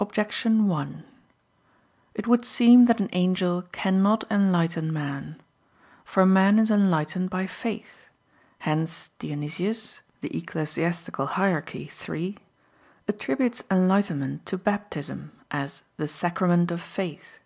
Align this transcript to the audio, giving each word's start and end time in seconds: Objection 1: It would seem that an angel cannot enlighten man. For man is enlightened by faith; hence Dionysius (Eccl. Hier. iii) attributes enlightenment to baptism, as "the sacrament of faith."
Objection 0.00 0.66
1: 0.66 1.04
It 2.14 2.26
would 2.26 2.44
seem 2.44 2.86
that 2.86 2.98
an 2.98 3.08
angel 3.12 3.62
cannot 3.70 4.24
enlighten 4.28 4.92
man. 4.92 5.40
For 6.04 6.26
man 6.26 6.58
is 6.58 6.68
enlightened 6.68 7.30
by 7.30 7.46
faith; 7.46 8.08
hence 8.58 9.10
Dionysius 9.20 10.00
(Eccl. 10.20 11.26
Hier. 11.36 11.64
iii) 11.72 12.38
attributes 13.06 13.62
enlightenment 13.70 14.44
to 14.46 14.58
baptism, 14.58 15.30
as 15.52 15.82
"the 15.96 16.08
sacrament 16.08 16.72
of 16.72 16.82
faith." 16.82 17.38